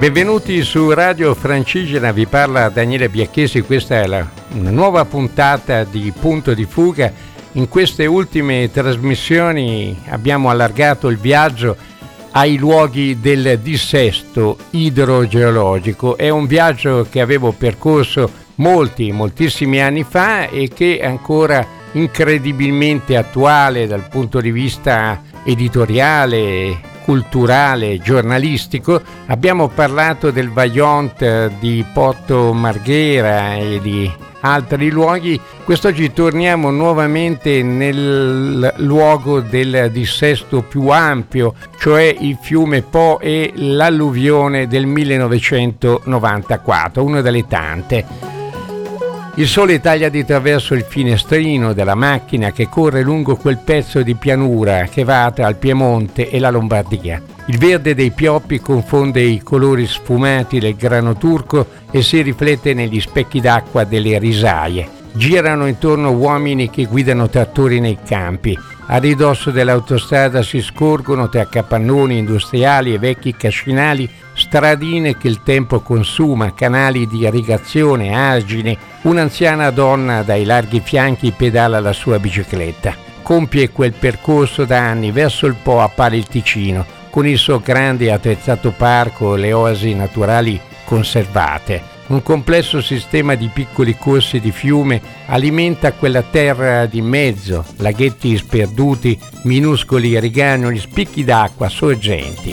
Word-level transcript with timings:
Benvenuti 0.00 0.62
su 0.62 0.90
Radio 0.92 1.34
Francigena, 1.34 2.10
vi 2.10 2.24
parla 2.24 2.70
Daniele 2.70 3.10
Biacchesi, 3.10 3.60
questa 3.60 4.00
è 4.00 4.06
la, 4.06 4.26
una 4.52 4.70
nuova 4.70 5.04
puntata 5.04 5.84
di 5.84 6.10
Punto 6.18 6.54
di 6.54 6.64
Fuga. 6.64 7.12
In 7.52 7.68
queste 7.68 8.06
ultime 8.06 8.70
trasmissioni 8.72 9.94
abbiamo 10.08 10.48
allargato 10.48 11.08
il 11.08 11.18
viaggio 11.18 11.76
ai 12.30 12.56
luoghi 12.56 13.20
del 13.20 13.58
dissesto 13.58 14.56
idrogeologico. 14.70 16.16
È 16.16 16.30
un 16.30 16.46
viaggio 16.46 17.06
che 17.10 17.20
avevo 17.20 17.52
percorso 17.52 18.32
molti, 18.54 19.12
moltissimi 19.12 19.82
anni 19.82 20.02
fa 20.02 20.48
e 20.48 20.70
che 20.74 20.96
è 20.96 21.04
ancora 21.04 21.62
incredibilmente 21.92 23.18
attuale 23.18 23.86
dal 23.86 24.08
punto 24.08 24.40
di 24.40 24.50
vista 24.50 25.20
editoriale, 25.44 26.88
culturale, 27.04 27.98
giornalistico, 27.98 29.00
abbiamo 29.26 29.68
parlato 29.68 30.30
del 30.30 30.50
Vaillant 30.50 31.50
di 31.58 31.84
Porto 31.92 32.52
Marghera 32.52 33.56
e 33.56 33.80
di 33.82 34.10
altri 34.40 34.90
luoghi. 34.90 35.40
Quest'oggi 35.64 36.12
torniamo 36.12 36.70
nuovamente 36.70 37.62
nel 37.62 38.72
luogo 38.76 39.40
del 39.40 39.90
dissesto 39.92 40.62
più 40.62 40.88
ampio, 40.88 41.54
cioè 41.78 42.16
il 42.18 42.36
fiume 42.40 42.82
Po 42.82 43.20
e 43.20 43.52
l'alluvione 43.54 44.66
del 44.66 44.86
1994, 44.86 47.04
una 47.04 47.20
delle 47.20 47.46
tante. 47.46 48.29
Il 49.36 49.46
sole 49.46 49.80
taglia 49.80 50.08
di 50.08 50.24
traverso 50.24 50.74
il 50.74 50.82
finestrino 50.82 51.72
della 51.72 51.94
macchina 51.94 52.50
che 52.50 52.68
corre 52.68 53.02
lungo 53.02 53.36
quel 53.36 53.58
pezzo 53.58 54.02
di 54.02 54.14
pianura 54.16 54.84
che 54.84 55.04
va 55.04 55.30
tra 55.34 55.48
il 55.48 55.54
Piemonte 55.54 56.28
e 56.28 56.38
la 56.40 56.50
Lombardia. 56.50 57.22
Il 57.46 57.56
verde 57.56 57.94
dei 57.94 58.10
pioppi 58.10 58.60
confonde 58.60 59.22
i 59.22 59.40
colori 59.40 59.86
sfumati 59.86 60.58
del 60.58 60.74
grano 60.74 61.16
turco 61.16 61.66
e 61.90 62.02
si 62.02 62.20
riflette 62.22 62.74
negli 62.74 63.00
specchi 63.00 63.40
d'acqua 63.40 63.84
delle 63.84 64.18
risaie. 64.18 64.99
Girano 65.12 65.66
intorno 65.66 66.12
uomini 66.12 66.70
che 66.70 66.84
guidano 66.84 67.28
trattori 67.28 67.80
nei 67.80 67.98
campi. 68.06 68.56
A 68.86 68.96
ridosso 68.98 69.50
dell'autostrada 69.50 70.42
si 70.42 70.60
scorgono 70.60 71.28
tra 71.28 71.46
capannoni 71.46 72.18
industriali 72.18 72.94
e 72.94 72.98
vecchi 72.98 73.34
cascinali 73.36 74.08
stradine 74.34 75.16
che 75.16 75.28
il 75.28 75.42
tempo 75.42 75.80
consuma, 75.80 76.54
canali 76.54 77.06
di 77.06 77.18
irrigazione, 77.18 78.14
argini, 78.14 78.76
un'anziana 79.02 79.70
donna 79.70 80.22
dai 80.22 80.44
larghi 80.44 80.80
fianchi 80.80 81.32
pedala 81.36 81.80
la 81.80 81.92
sua 81.92 82.18
bicicletta. 82.18 82.94
Compie 83.22 83.70
quel 83.70 83.92
percorso 83.92 84.64
da 84.64 84.78
anni 84.78 85.10
verso 85.10 85.46
il 85.46 85.56
Po 85.60 85.80
appare 85.80 86.16
il 86.16 86.26
Ticino, 86.26 86.84
con 87.10 87.26
il 87.26 87.38
suo 87.38 87.60
grande 87.60 88.06
e 88.06 88.10
attrezzato 88.10 88.72
parco 88.76 89.34
e 89.34 89.38
le 89.38 89.52
oasi 89.52 89.94
naturali 89.94 90.60
conservate. 90.84 91.98
Un 92.10 92.24
complesso 92.24 92.82
sistema 92.82 93.36
di 93.36 93.48
piccoli 93.52 93.96
corsi 93.96 94.40
di 94.40 94.50
fiume 94.50 95.00
alimenta 95.26 95.92
quella 95.92 96.22
terra 96.22 96.86
di 96.86 97.00
mezzo, 97.00 97.64
laghetti 97.76 98.36
sperduti, 98.36 99.16
minuscoli 99.44 100.18
rigagnoli, 100.18 100.80
spicchi 100.80 101.22
d'acqua, 101.22 101.68
sorgenti. 101.68 102.52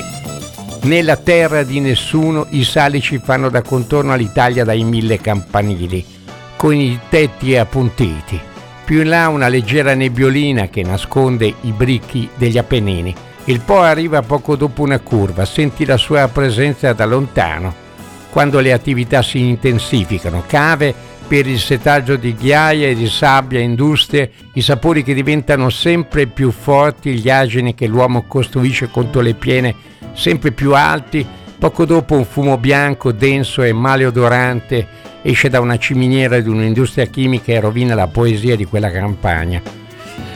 Nella 0.83 1.15
terra 1.15 1.63
di 1.63 1.79
nessuno 1.79 2.45
i 2.51 2.63
salici 2.63 3.17
fanno 3.17 3.49
da 3.49 3.63
contorno 3.63 4.13
all'Italia 4.13 4.63
dai 4.63 4.83
mille 4.83 5.19
campanili, 5.19 6.05
con 6.55 6.75
i 6.75 6.99
tetti 7.09 7.57
appuntiti. 7.57 8.39
Più 8.85 9.01
in 9.01 9.09
là 9.09 9.27
una 9.27 9.47
leggera 9.47 9.95
nebbiolina 9.95 10.67
che 10.67 10.83
nasconde 10.83 11.51
i 11.61 11.71
bricchi 11.71 12.29
degli 12.35 12.59
Appennini. 12.59 13.13
Il 13.45 13.61
Po 13.61 13.79
arriva 13.79 14.21
poco 14.21 14.55
dopo 14.55 14.83
una 14.83 14.99
curva, 14.99 15.45
senti 15.45 15.83
la 15.83 15.97
sua 15.97 16.27
presenza 16.27 16.93
da 16.93 17.05
lontano. 17.05 17.85
Quando 18.37 18.59
le 18.59 18.71
attività 18.71 19.23
si 19.23 19.39
intensificano, 19.39 20.43
cave 20.45 20.93
per 21.27 21.47
il 21.47 21.57
setaggio 21.57 22.17
di 22.17 22.35
ghiaia 22.35 22.87
e 22.87 22.93
di 22.93 23.09
sabbia, 23.09 23.59
industrie, 23.59 24.31
i 24.53 24.61
sapori 24.61 25.01
che 25.01 25.15
diventano 25.15 25.71
sempre 25.71 26.27
più 26.27 26.51
forti, 26.51 27.17
gli 27.17 27.31
agini 27.31 27.73
che 27.73 27.87
l'uomo 27.87 28.25
costruisce 28.27 28.91
contro 28.91 29.21
le 29.21 29.33
piene 29.33 29.73
sempre 30.13 30.51
più 30.51 30.75
alti, 30.75 31.25
poco 31.57 31.83
dopo 31.85 32.13
un 32.13 32.25
fumo 32.25 32.59
bianco, 32.59 33.11
denso 33.11 33.63
e 33.63 33.73
maleodorante 33.73 34.87
esce 35.23 35.49
da 35.49 35.59
una 35.59 35.79
ciminiera 35.79 36.39
di 36.39 36.47
un'industria 36.47 37.07
chimica 37.07 37.53
e 37.53 37.59
rovina 37.59 37.95
la 37.95 38.05
poesia 38.05 38.55
di 38.55 38.65
quella 38.65 38.91
campagna. 38.91 39.59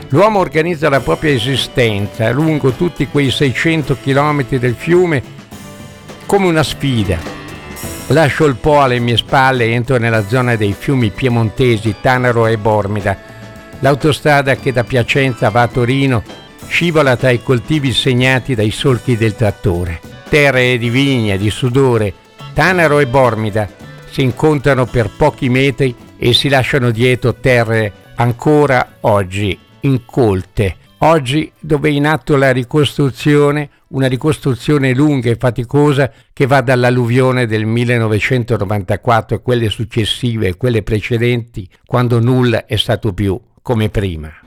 L'uomo 0.10 0.40
organizza 0.40 0.90
la 0.90 1.02
propria 1.02 1.34
esistenza 1.34 2.32
lungo 2.32 2.72
tutti 2.72 3.06
quei 3.06 3.30
600 3.30 3.96
km 4.02 4.58
del 4.58 4.74
fiume 4.74 5.22
come 6.26 6.48
una 6.48 6.64
sfida. 6.64 7.31
Lascio 8.08 8.46
il 8.46 8.56
Po 8.56 8.82
alle 8.82 9.00
mie 9.00 9.18
spalle 9.18 9.66
e 9.66 9.72
entro 9.72 9.98
nella 9.98 10.28
zona 10.28 10.56
dei 10.56 10.74
fiumi 10.78 11.12
piemontesi 11.12 11.96
Tanaro 12.02 12.46
e 12.48 12.58
Bormida. 12.58 13.18
L'autostrada 13.80 14.56
che 14.56 14.74
da 14.74 14.84
Piacenza 14.84 15.50
va 15.50 15.62
a 15.62 15.68
Torino 15.68 16.24
scivola 16.68 17.16
tra 17.16 17.30
i 17.30 17.42
coltivi 17.42 17.92
segnati 17.94 18.54
dai 18.54 18.72
solchi 18.72 19.18
del 19.18 19.36
trattore. 19.36 20.00
Terre 20.30 20.78
di 20.78 20.90
vigna, 20.90 21.36
di 21.36 21.50
sudore, 21.50 22.14
Tanaro 22.54 23.00
e 23.00 23.08
Bormida 23.08 23.68
si 24.10 24.22
incontrano 24.22 24.86
per 24.86 25.10
pochi 25.10 25.50
metri 25.50 25.96
e 26.18 26.34
si 26.34 26.50
lasciano 26.50 26.92
dietro 26.92 27.36
terre 27.36 27.92
ancora 28.16 28.98
oggi 29.02 29.58
incolte. 29.82 30.76
Oggi 31.00 31.52
dove 31.60 31.90
è 31.90 31.92
in 31.92 32.06
atto 32.06 32.36
la 32.36 32.52
ricostruzione, 32.52 33.70
una 33.92 34.08
ricostruzione 34.08 34.94
lunga 34.94 35.30
e 35.30 35.36
faticosa 35.36 36.12
che 36.34 36.46
va 36.46 36.62
dall'alluvione 36.62 37.46
del 37.46 37.66
1994 37.66 39.38
e 39.38 39.42
quelle 39.42 39.70
successive 39.70 40.48
e 40.48 40.58
quelle 40.58 40.84
precedenti, 40.84 41.70
quando 41.86 42.20
nulla 42.20 42.66
è 42.66 42.76
stato 42.76 43.14
più 43.14 43.40
come 43.62 43.90
prima. 43.90 44.41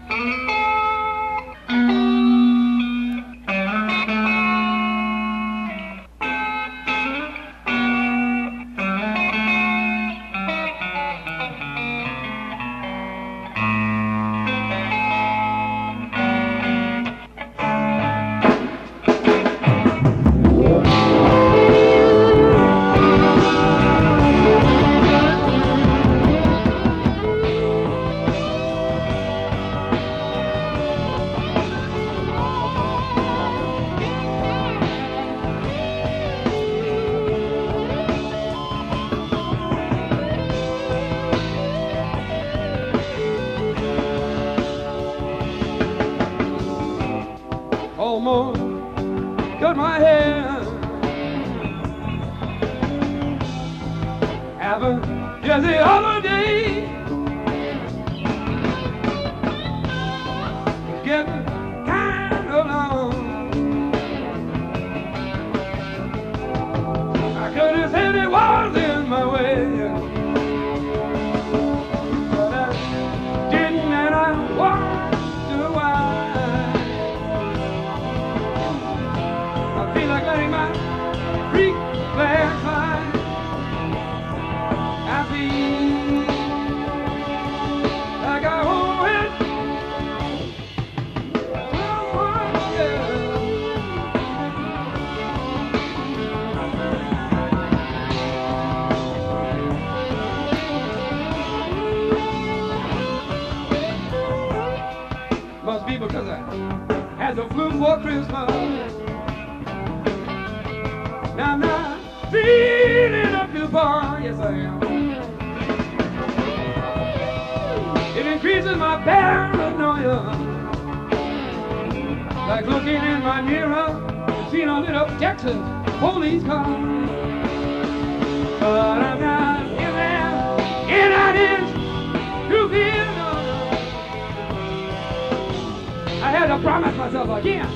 Promise 136.65 136.97
myself 136.97 137.29
again 137.29 137.69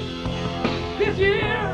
this 0.99 1.19
year 1.19 1.68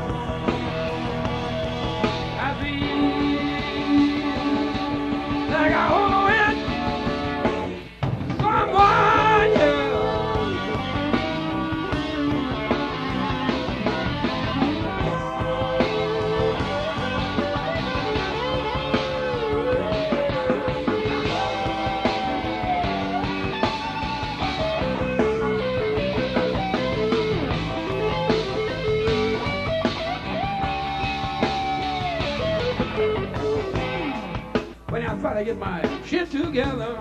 to 35.35 35.43
get 35.43 35.57
my 35.57 35.81
shit 36.05 36.31
together. 36.31 36.97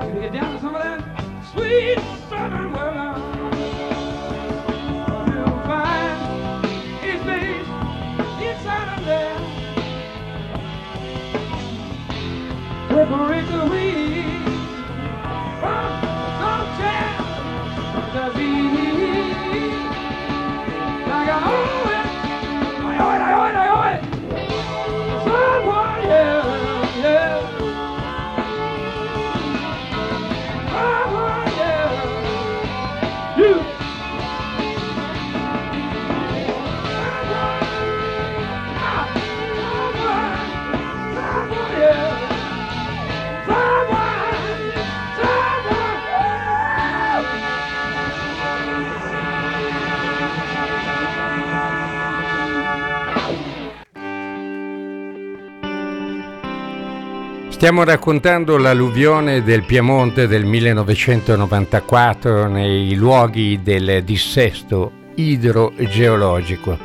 Gonna 0.00 0.20
get 0.20 0.32
down 0.32 0.54
to 0.54 0.60
some 0.62 0.74
of 0.74 0.82
that 0.82 1.02
sweet 1.52 1.98
southern 2.30 2.72
weather. 2.72 3.32
You'll 13.52 13.81
Stiamo 57.62 57.84
raccontando 57.84 58.56
l'alluvione 58.56 59.44
del 59.44 59.62
Piemonte 59.62 60.26
del 60.26 60.44
1994 60.44 62.48
nei 62.48 62.96
luoghi 62.96 63.60
del 63.62 64.02
dissesto 64.02 64.90
idrogeologico. 65.14 66.76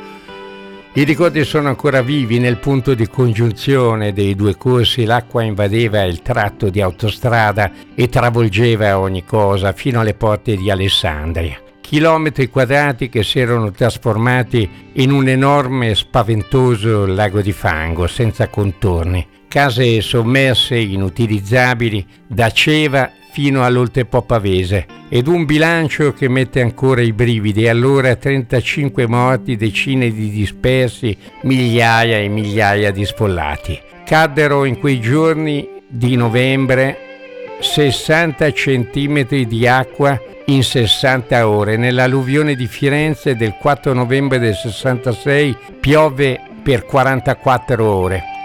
I 0.92 1.02
ricordi 1.02 1.42
sono 1.42 1.66
ancora 1.66 2.00
vivi 2.00 2.38
nel 2.38 2.58
punto 2.58 2.94
di 2.94 3.08
congiunzione 3.08 4.12
dei 4.12 4.36
due 4.36 4.56
corsi, 4.56 5.04
l'acqua 5.04 5.42
invadeva 5.42 6.04
il 6.04 6.22
tratto 6.22 6.70
di 6.70 6.80
autostrada 6.80 7.72
e 7.96 8.08
travolgeva 8.08 9.00
ogni 9.00 9.24
cosa 9.24 9.72
fino 9.72 9.98
alle 9.98 10.14
porte 10.14 10.54
di 10.54 10.70
Alessandria. 10.70 11.60
Chilometri 11.80 12.48
quadrati 12.50 13.08
che 13.08 13.24
si 13.24 13.40
erano 13.40 13.72
trasformati 13.72 14.92
in 14.92 15.10
un 15.10 15.26
enorme 15.26 15.90
e 15.90 15.94
spaventoso 15.96 17.04
lago 17.04 17.40
di 17.40 17.50
fango 17.50 18.06
senza 18.06 18.46
contorni 18.46 19.37
case 19.48 20.00
sommerse, 20.00 20.76
inutilizzabili, 20.76 22.06
da 22.26 22.50
Ceva 22.50 23.10
fino 23.32 23.64
all'Oltepò 23.64 24.22
Pavese, 24.22 24.86
ed 25.08 25.26
un 25.26 25.44
bilancio 25.44 26.12
che 26.12 26.28
mette 26.28 26.60
ancora 26.60 27.00
i 27.00 27.12
brividi, 27.12 27.68
allora 27.68 28.14
35 28.14 29.06
morti, 29.06 29.56
decine 29.56 30.10
di 30.10 30.30
dispersi, 30.30 31.16
migliaia 31.42 32.18
e 32.18 32.28
migliaia 32.28 32.90
di 32.90 33.04
sfollati. 33.04 33.80
Caddero 34.04 34.64
in 34.64 34.78
quei 34.78 35.00
giorni 35.00 35.68
di 35.88 36.16
novembre 36.16 37.06
60 37.60 38.52
centimetri 38.52 39.46
di 39.46 39.66
acqua 39.66 40.20
in 40.46 40.62
60 40.62 41.48
ore. 41.48 41.76
Nell'alluvione 41.76 42.54
di 42.54 42.66
Firenze 42.66 43.36
del 43.36 43.54
4 43.58 43.92
novembre 43.92 44.38
del 44.38 44.54
66 44.54 45.56
piove 45.80 46.40
per 46.62 46.84
44 46.84 47.84
ore. 47.84 48.37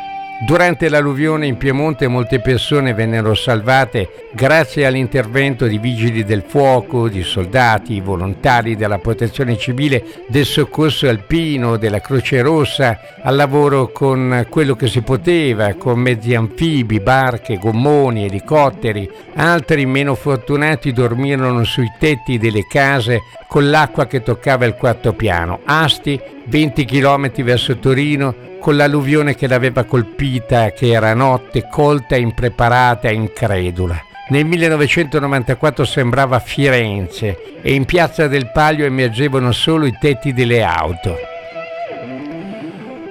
Durante 0.45 0.89
l'alluvione 0.89 1.47
in 1.47 1.55
Piemonte 1.55 2.09
molte 2.09 2.41
persone 2.41 2.93
vennero 2.93 3.33
salvate 3.33 4.27
grazie 4.33 4.85
all'intervento 4.85 5.67
di 5.67 5.77
vigili 5.77 6.25
del 6.25 6.43
fuoco, 6.45 7.07
di 7.07 7.23
soldati, 7.23 8.01
volontari 8.01 8.75
della 8.75 8.97
protezione 8.97 9.57
civile, 9.57 10.03
del 10.27 10.43
soccorso 10.43 11.07
alpino, 11.07 11.77
della 11.77 12.01
Croce 12.01 12.41
Rossa, 12.41 12.99
al 13.21 13.37
lavoro 13.37 13.93
con 13.93 14.45
quello 14.49 14.75
che 14.75 14.87
si 14.87 15.01
poteva, 15.01 15.75
con 15.75 15.99
mezzi 15.99 16.35
anfibi, 16.35 16.99
barche, 16.99 17.57
gommoni, 17.57 18.25
elicotteri. 18.25 19.09
Altri 19.35 19.85
meno 19.85 20.13
fortunati 20.13 20.91
dormirono 20.91 21.63
sui 21.63 21.89
tetti 21.97 22.37
delle 22.37 22.67
case 22.67 23.21
con 23.47 23.69
l'acqua 23.69 24.07
che 24.07 24.21
toccava 24.21 24.65
il 24.65 24.73
quarto 24.73 25.13
piano. 25.13 25.61
Asti, 25.63 26.19
20 26.45 26.85
km 26.85 27.31
verso 27.43 27.77
Torino, 27.77 28.35
con 28.59 28.75
l'alluvione 28.75 29.35
che 29.35 29.47
l'aveva 29.47 29.83
colpita, 29.83 30.71
che 30.71 30.91
era 30.91 31.13
notte, 31.13 31.67
colta, 31.69 32.15
impreparata 32.15 33.09
incredula. 33.09 34.01
Nel 34.29 34.45
1994 34.45 35.83
sembrava 35.83 36.39
Firenze 36.39 37.59
e 37.61 37.73
in 37.73 37.83
piazza 37.85 38.27
del 38.27 38.51
Palio 38.51 38.85
emergevano 38.85 39.51
solo 39.51 39.85
i 39.85 39.97
tetti 39.99 40.33
delle 40.33 40.63
auto. 40.63 41.17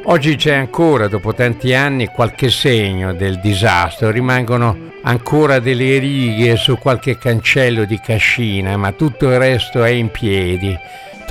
Oggi 0.04 0.34
c'è 0.34 0.54
ancora, 0.54 1.06
dopo 1.06 1.32
tanti 1.32 1.74
anni, 1.74 2.06
qualche 2.06 2.50
segno 2.50 3.12
del 3.12 3.38
disastro, 3.40 4.10
rimangono 4.10 4.90
ancora 5.02 5.60
delle 5.60 5.98
righe 5.98 6.56
su 6.56 6.76
qualche 6.76 7.18
cancello 7.18 7.84
di 7.84 8.00
cascina, 8.00 8.76
ma 8.76 8.90
tutto 8.92 9.28
il 9.28 9.38
resto 9.38 9.84
è 9.84 9.90
in 9.90 10.10
piedi. 10.10 10.76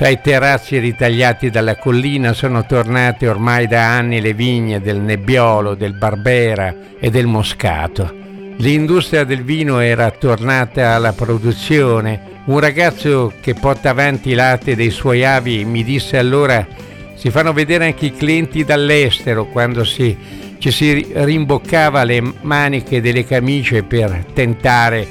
Tra 0.02 0.10
i 0.10 0.20
terrazzi 0.20 0.78
ritagliati 0.78 1.48
dalla 1.48 1.76
collina 1.76 2.32
sono 2.32 2.66
tornate 2.66 3.28
ormai 3.28 3.68
da 3.68 3.96
anni 3.96 4.20
le 4.20 4.34
vigne 4.34 4.80
del 4.80 4.98
Nebbiolo, 4.98 5.76
del 5.76 5.92
Barbera 5.92 6.74
e 6.98 7.08
del 7.08 7.28
Moscato. 7.28 8.12
L'industria 8.56 9.22
del 9.22 9.44
vino 9.44 9.78
era 9.78 10.10
tornata 10.10 10.94
alla 10.94 11.12
produzione. 11.12 12.20
Un 12.46 12.58
ragazzo 12.58 13.32
che 13.40 13.54
porta 13.54 13.90
avanti 13.90 14.30
i 14.30 14.34
latte 14.34 14.74
dei 14.74 14.90
suoi 14.90 15.24
avi 15.24 15.64
mi 15.64 15.84
disse 15.84 16.18
allora 16.18 16.66
si 17.14 17.30
fanno 17.30 17.52
vedere 17.52 17.84
anche 17.84 18.06
i 18.06 18.16
clienti 18.16 18.64
dall'estero 18.64 19.44
quando 19.44 19.84
si, 19.84 20.18
ci 20.58 20.72
si 20.72 21.12
rimboccava 21.12 22.02
le 22.02 22.20
maniche 22.40 23.00
delle 23.00 23.24
camicie 23.24 23.84
per 23.84 24.24
tentare 24.34 25.06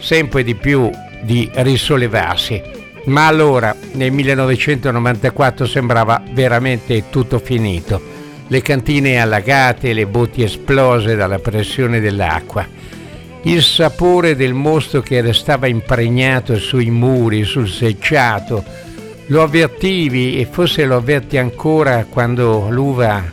sempre 0.00 0.42
di 0.42 0.56
più 0.56 0.90
di 1.20 1.48
risollevarsi. 1.54 2.81
Ma 3.04 3.26
allora, 3.26 3.74
nel 3.92 4.12
1994, 4.12 5.66
sembrava 5.66 6.22
veramente 6.30 7.04
tutto 7.10 7.38
finito. 7.40 8.00
Le 8.46 8.62
cantine 8.62 9.20
allagate, 9.20 9.92
le 9.92 10.06
botti 10.06 10.42
esplose 10.42 11.16
dalla 11.16 11.38
pressione 11.38 12.00
dell'acqua. 12.00 12.66
Il 13.42 13.62
sapore 13.62 14.36
del 14.36 14.54
mosto 14.54 15.00
che 15.00 15.20
restava 15.20 15.66
impregnato 15.66 16.56
sui 16.56 16.90
muri, 16.90 17.42
sul 17.44 17.68
selciato. 17.68 18.64
Lo 19.26 19.42
avvertivi 19.42 20.38
e 20.38 20.46
forse 20.48 20.84
lo 20.84 20.96
avverti 20.96 21.38
ancora 21.38 22.06
quando 22.08 22.68
l'uva 22.70 23.24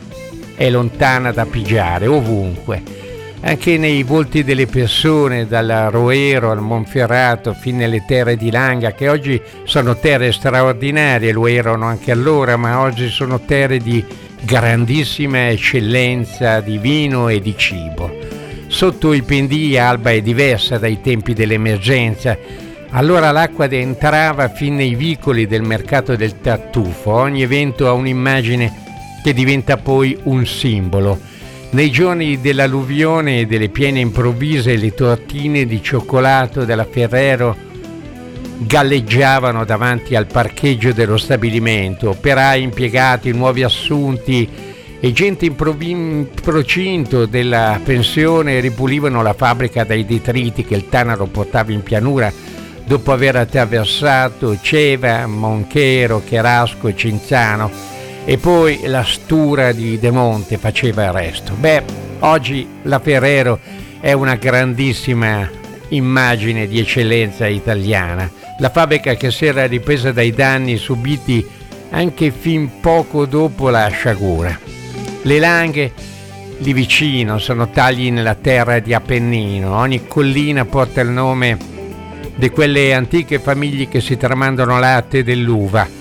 è 0.56 0.68
lontana 0.68 1.30
da 1.30 1.46
pigiare, 1.46 2.06
ovunque. 2.06 2.99
Anche 3.42 3.78
nei 3.78 4.02
volti 4.02 4.44
delle 4.44 4.66
persone, 4.66 5.46
dal 5.46 5.88
Roero 5.90 6.50
al 6.50 6.60
Monferrato 6.60 7.54
fino 7.54 7.82
alle 7.82 8.04
terre 8.06 8.36
di 8.36 8.50
Langa, 8.50 8.92
che 8.92 9.08
oggi 9.08 9.40
sono 9.64 9.96
terre 9.96 10.30
straordinarie, 10.30 11.32
lo 11.32 11.46
erano 11.46 11.86
anche 11.86 12.10
allora, 12.10 12.56
ma 12.56 12.80
oggi 12.80 13.08
sono 13.08 13.40
terre 13.40 13.78
di 13.78 14.04
grandissima 14.42 15.48
eccellenza 15.48 16.60
di 16.60 16.76
vino 16.78 17.28
e 17.28 17.40
di 17.40 17.54
cibo. 17.56 18.10
Sotto 18.66 19.12
i 19.14 19.22
pendii 19.22 19.78
Alba 19.78 20.10
è 20.10 20.20
diversa 20.20 20.78
dai 20.78 21.00
tempi 21.00 21.32
dell'emergenza, 21.32 22.36
allora 22.90 23.30
l'acqua 23.30 23.66
entrava 23.70 24.48
fin 24.48 24.74
nei 24.74 24.94
vicoli 24.94 25.46
del 25.46 25.62
mercato 25.62 26.14
del 26.14 26.40
tartufo, 26.40 27.10
ogni 27.12 27.42
evento 27.42 27.88
ha 27.88 27.92
un'immagine 27.92 28.88
che 29.22 29.32
diventa 29.32 29.76
poi 29.76 30.18
un 30.24 30.44
simbolo. 30.44 31.29
Nei 31.72 31.90
giorni 31.92 32.40
dell'alluvione 32.40 33.40
e 33.40 33.46
delle 33.46 33.68
piene 33.68 34.00
improvvise 34.00 34.74
le 34.76 34.92
tortine 34.92 35.66
di 35.66 35.80
cioccolato 35.80 36.64
della 36.64 36.84
Ferrero 36.84 37.56
galleggiavano 38.58 39.64
davanti 39.64 40.16
al 40.16 40.26
parcheggio 40.26 40.92
dello 40.92 41.16
stabilimento, 41.16 42.10
operai 42.10 42.62
impiegati, 42.62 43.30
nuovi 43.30 43.62
assunti 43.62 44.48
e 44.98 45.12
gente 45.12 45.46
in, 45.46 46.26
procinto 46.42 47.24
della 47.26 47.80
pensione 47.82 48.58
ripulivano 48.58 49.22
la 49.22 49.32
fabbrica 49.32 49.84
dai 49.84 50.04
detriti 50.04 50.64
che 50.64 50.74
il 50.74 50.88
Tanaro 50.88 51.26
portava 51.26 51.70
in 51.70 51.84
pianura 51.84 52.32
dopo 52.84 53.12
aver 53.12 53.36
attraversato 53.36 54.58
Ceva, 54.60 55.24
Monchero, 55.28 56.20
Cherasco 56.26 56.88
e 56.88 56.96
Cinzano 56.96 57.70
e 58.30 58.38
poi 58.38 58.82
la 58.84 59.02
stura 59.02 59.72
di 59.72 59.98
De 59.98 60.12
Monte 60.12 60.56
faceva 60.56 61.06
il 61.06 61.10
resto. 61.10 61.52
Beh, 61.54 61.82
oggi 62.20 62.64
la 62.82 63.00
Ferrero 63.00 63.58
è 63.98 64.12
una 64.12 64.36
grandissima 64.36 65.50
immagine 65.88 66.68
di 66.68 66.78
eccellenza 66.78 67.48
italiana, 67.48 68.30
la 68.60 68.70
fabbrica 68.70 69.14
che 69.14 69.32
si 69.32 69.46
era 69.46 69.66
ripresa 69.66 70.12
dai 70.12 70.30
danni 70.30 70.76
subiti 70.76 71.44
anche 71.90 72.30
fin 72.30 72.78
poco 72.78 73.26
dopo 73.26 73.68
la 73.68 73.88
sciagura. 73.88 74.56
Le 75.22 75.38
langhe 75.40 75.92
lì 76.58 76.72
vicino 76.72 77.38
sono 77.38 77.68
tagli 77.70 78.12
nella 78.12 78.36
terra 78.36 78.78
di 78.78 78.94
Appennino, 78.94 79.74
ogni 79.74 80.06
collina 80.06 80.64
porta 80.64 81.00
il 81.00 81.08
nome 81.08 81.58
di 82.36 82.48
quelle 82.50 82.94
antiche 82.94 83.40
famiglie 83.40 83.88
che 83.88 84.00
si 84.00 84.16
tramandano 84.16 84.78
latte 84.78 85.24
dell'uva, 85.24 85.98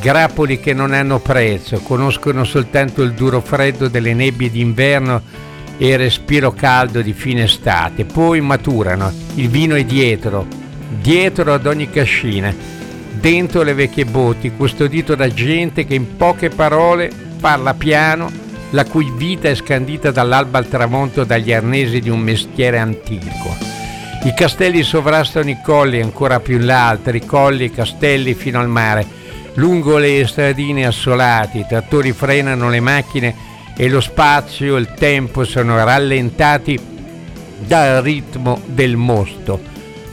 grappoli 0.00 0.58
che 0.58 0.72
non 0.72 0.92
hanno 0.92 1.20
prezzo, 1.20 1.78
conoscono 1.80 2.44
soltanto 2.44 3.02
il 3.02 3.12
duro 3.12 3.40
freddo 3.40 3.86
delle 3.86 4.14
nebbie 4.14 4.50
d'inverno 4.50 5.22
e 5.76 5.88
il 5.88 5.98
respiro 5.98 6.52
caldo 6.52 7.02
di 7.02 7.12
fine 7.12 7.44
estate, 7.44 8.04
poi 8.04 8.40
maturano, 8.40 9.12
il 9.34 9.48
vino 9.48 9.74
è 9.76 9.84
dietro, 9.84 10.46
dietro 11.00 11.52
ad 11.52 11.66
ogni 11.66 11.90
cascina, 11.90 12.52
dentro 13.12 13.62
le 13.62 13.74
vecchie 13.74 14.06
botti, 14.06 14.52
custodito 14.56 15.14
da 15.14 15.28
gente 15.28 15.84
che 15.84 15.94
in 15.94 16.16
poche 16.16 16.48
parole 16.48 17.10
parla 17.38 17.74
piano, 17.74 18.30
la 18.70 18.84
cui 18.84 19.12
vita 19.14 19.48
è 19.48 19.54
scandita 19.54 20.10
dall'alba 20.10 20.58
al 20.58 20.68
tramonto 20.68 21.24
dagli 21.24 21.52
arnesi 21.52 22.00
di 22.00 22.08
un 22.08 22.20
mestiere 22.20 22.78
antico. 22.78 23.54
I 24.22 24.34
castelli 24.34 24.82
sovrastano 24.82 25.50
i 25.50 25.58
colli 25.62 26.00
ancora 26.00 26.40
più 26.40 26.56
in 26.56 26.66
là, 26.66 26.88
altri 26.88 27.24
colli 27.24 27.64
e 27.64 27.70
castelli 27.70 28.34
fino 28.34 28.60
al 28.60 28.68
mare. 28.68 29.18
Lungo 29.54 29.98
le 29.98 30.26
stradine 30.26 30.86
assolate, 30.86 31.58
i 31.58 31.66
trattori 31.68 32.12
frenano 32.12 32.70
le 32.70 32.80
macchine 32.80 33.34
e 33.76 33.88
lo 33.88 34.00
spazio 34.00 34.76
e 34.76 34.80
il 34.80 34.94
tempo 34.94 35.44
sono 35.44 35.82
rallentati 35.82 36.78
dal 37.58 38.02
ritmo 38.02 38.60
del 38.66 38.96
mosto. 38.96 39.60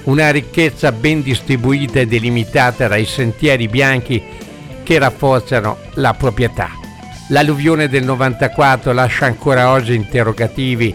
Una 0.03 0.31
ricchezza 0.31 0.91
ben 0.91 1.21
distribuita 1.21 1.99
e 1.99 2.07
delimitata 2.07 2.87
dai 2.87 3.05
sentieri 3.05 3.67
bianchi 3.67 4.23
che 4.83 4.99
rafforzano 4.99 5.77
la 5.95 6.13
proprietà. 6.13 6.69
L'alluvione 7.29 7.89
del 7.89 8.05
94 8.05 8.93
lascia 8.93 9.25
ancora 9.25 9.69
oggi 9.71 9.93
interrogativi 9.93 10.93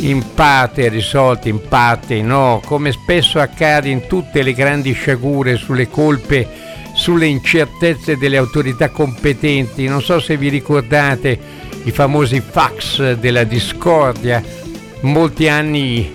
in 0.00 0.34
parte 0.34 0.88
risolti, 0.88 1.48
in 1.48 1.60
parte 1.68 2.20
no, 2.22 2.60
come 2.64 2.92
spesso 2.92 3.38
accade 3.40 3.88
in 3.88 4.06
tutte 4.06 4.42
le 4.42 4.52
grandi 4.52 4.92
sciagure 4.92 5.56
sulle 5.56 5.88
colpe, 5.88 6.46
sulle 6.98 7.26
incertezze 7.26 8.18
delle 8.18 8.36
autorità 8.36 8.90
competenti. 8.90 9.86
Non 9.86 10.02
so 10.02 10.18
se 10.18 10.36
vi 10.36 10.48
ricordate 10.48 11.38
i 11.84 11.92
famosi 11.92 12.40
fax 12.40 13.12
della 13.12 13.44
discordia. 13.44 14.42
Molti 15.02 15.48
anni 15.48 16.12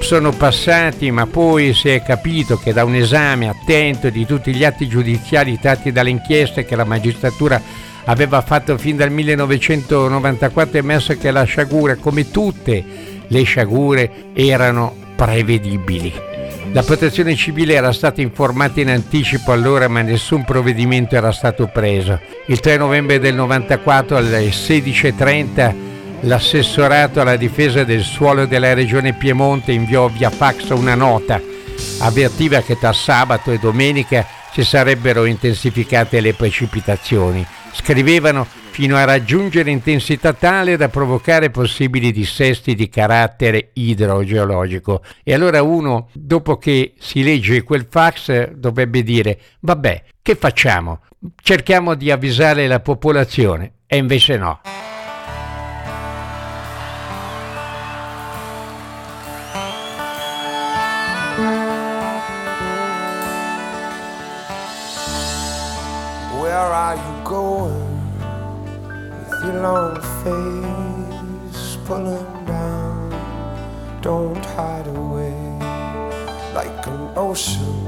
sono 0.00 0.30
passati, 0.30 1.10
ma 1.10 1.26
poi 1.26 1.72
si 1.72 1.88
è 1.88 2.02
capito 2.02 2.58
che 2.58 2.74
da 2.74 2.84
un 2.84 2.94
esame 2.94 3.48
attento 3.48 4.10
di 4.10 4.26
tutti 4.26 4.54
gli 4.54 4.64
atti 4.64 4.86
giudiziari 4.86 5.58
tratti 5.58 5.90
dalle 5.92 6.10
inchieste 6.10 6.66
che 6.66 6.76
la 6.76 6.84
magistratura 6.84 7.60
aveva 8.04 8.42
fatto 8.42 8.76
fin 8.76 8.96
dal 8.96 9.10
1994 9.10 10.78
emerso 10.78 11.16
che 11.16 11.30
la 11.30 11.44
sciagura, 11.44 11.96
come 11.96 12.30
tutte 12.30 12.84
le 13.26 13.42
sciagure, 13.44 14.26
erano 14.34 14.94
prevedibili. 15.16 16.31
La 16.74 16.82
protezione 16.82 17.36
civile 17.36 17.74
era 17.74 17.92
stata 17.92 18.22
informata 18.22 18.80
in 18.80 18.88
anticipo 18.88 19.52
allora 19.52 19.88
ma 19.88 20.00
nessun 20.00 20.42
provvedimento 20.42 21.14
era 21.14 21.30
stato 21.30 21.66
preso. 21.66 22.18
Il 22.46 22.60
3 22.60 22.78
novembre 22.78 23.18
del 23.18 23.34
94 23.34 24.16
alle 24.16 24.48
16.30 24.48 25.74
l'assessorato 26.20 27.20
alla 27.20 27.36
difesa 27.36 27.84
del 27.84 28.02
suolo 28.02 28.46
della 28.46 28.72
regione 28.72 29.12
Piemonte 29.12 29.72
inviò 29.72 30.08
via 30.08 30.30
fax 30.30 30.70
una 30.70 30.94
nota. 30.94 31.38
Avvertiva 31.98 32.62
che 32.62 32.78
tra 32.78 32.94
sabato 32.94 33.50
e 33.50 33.58
domenica 33.58 34.26
si 34.50 34.64
sarebbero 34.64 35.26
intensificate 35.26 36.20
le 36.20 36.32
precipitazioni 36.32 37.46
scrivevano 37.72 38.46
fino 38.72 38.96
a 38.96 39.04
raggiungere 39.04 39.70
intensità 39.70 40.32
tale 40.32 40.78
da 40.78 40.88
provocare 40.88 41.50
possibili 41.50 42.10
dissesti 42.10 42.74
di 42.74 42.88
carattere 42.88 43.68
idrogeologico. 43.74 45.02
E 45.22 45.34
allora 45.34 45.62
uno, 45.62 46.08
dopo 46.14 46.56
che 46.56 46.94
si 46.98 47.22
legge 47.22 47.64
quel 47.64 47.86
fax, 47.88 48.52
dovrebbe 48.52 49.02
dire, 49.02 49.38
vabbè, 49.60 50.04
che 50.22 50.36
facciamo? 50.36 51.00
Cerchiamo 51.42 51.94
di 51.94 52.10
avvisare 52.10 52.66
la 52.66 52.80
popolazione. 52.80 53.72
E 53.86 53.98
invece 53.98 54.38
no. 54.38 54.60
Long 69.62 69.94
face 70.24 71.78
pulling 71.84 72.44
down? 72.44 73.10
Don't 74.02 74.44
hide 74.44 74.88
away 74.88 75.38
like 76.52 76.86
an 76.86 77.10
ocean 77.16 77.84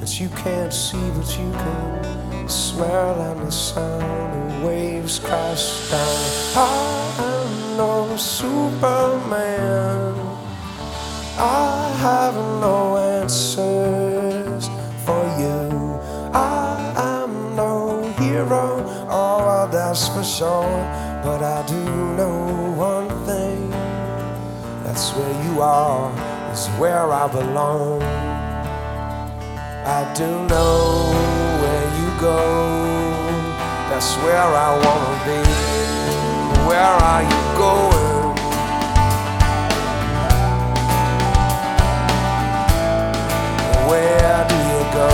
that 0.00 0.20
you 0.20 0.28
can't 0.30 0.72
see, 0.72 1.10
but 1.16 1.28
you 1.38 1.50
can 1.52 2.48
smell 2.48 3.20
and 3.30 3.46
the 3.46 3.52
sound 3.52 4.02
of 4.02 4.64
waves 4.64 5.20
crash 5.20 5.90
down. 5.90 6.26
I 6.56 6.68
am 7.18 7.76
no 7.76 8.16
Superman. 8.16 10.14
I 11.38 11.92
have 12.00 12.34
no 12.34 12.96
sure. 20.36 20.84
But 21.24 21.42
I 21.42 21.64
do 21.66 21.82
know 22.18 22.74
one 22.76 23.08
thing 23.24 23.70
that's 24.84 25.10
where 25.16 25.34
you 25.44 25.62
are, 25.62 26.12
is 26.52 26.66
where 26.80 27.10
I 27.10 27.26
belong. 27.28 28.02
I 29.98 30.02
do 30.14 30.28
know 30.52 31.10
where 31.60 31.86
you 31.98 32.08
go, 32.20 32.40
that's 33.88 34.12
where 34.24 34.48
I 34.66 34.70
wanna 34.84 35.16
be. 35.28 35.40
Where 36.68 36.94
are 37.10 37.22
you 37.32 37.42
going? 37.64 38.34
Where 43.88 44.38
do 44.52 44.58
you 44.72 44.82
go? 45.00 45.10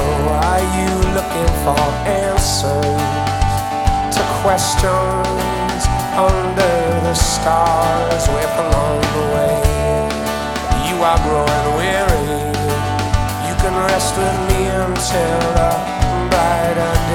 Are 0.51 0.65
you 0.79 0.91
looking 1.17 1.51
for 1.65 1.83
answers 2.09 3.32
to 4.13 4.23
questions 4.45 5.83
under 6.17 6.77
the 7.07 7.15
stars? 7.15 8.29
Where 8.29 8.53
along 8.65 9.01
the 9.17 9.25
way 9.35 9.57
you 10.89 10.97
are 11.01 11.21
growing 11.27 11.69
weary? 11.81 12.27
You 13.47 13.55
can 13.63 13.75
rest 13.89 14.13
with 14.17 14.39
me 14.49 14.61
until 14.69 15.41
a 15.57 15.73
brighter 16.31 16.95
day 17.09 17.12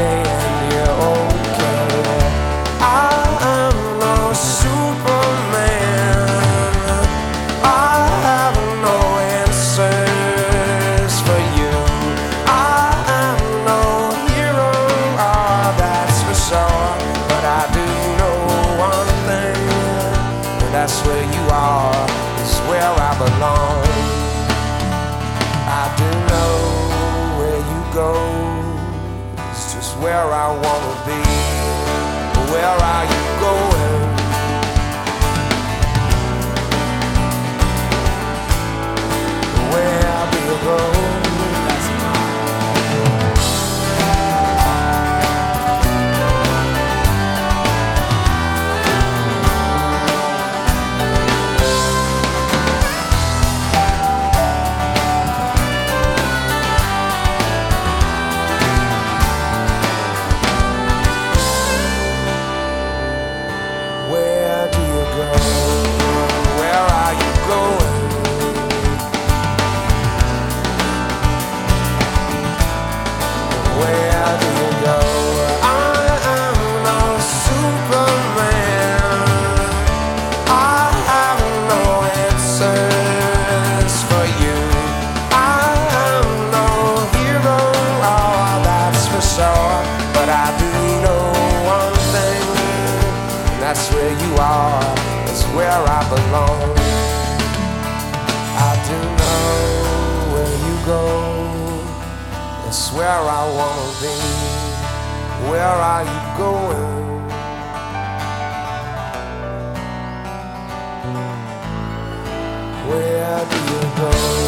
Where 112.87 113.45
do 113.49 113.57
you 113.73 113.81
go? 113.97 114.46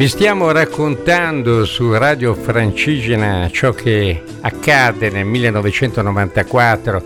Vi 0.00 0.08
stiamo 0.08 0.50
raccontando 0.50 1.66
su 1.66 1.92
Radio 1.92 2.32
Francigena 2.32 3.50
ciò 3.52 3.72
che 3.72 4.22
accade 4.40 5.10
nel 5.10 5.26
1994 5.26 7.02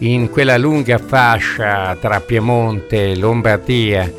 in 0.00 0.28
quella 0.28 0.58
lunga 0.58 0.98
fascia 0.98 1.96
tra 1.98 2.20
Piemonte 2.20 3.12
e 3.12 3.16
Lombardia 3.16 4.12